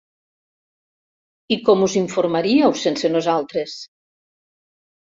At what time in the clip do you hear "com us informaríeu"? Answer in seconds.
1.67-2.77